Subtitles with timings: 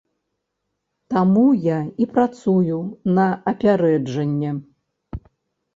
[1.15, 2.79] Таму я і працую
[3.19, 4.51] на апярэджанне.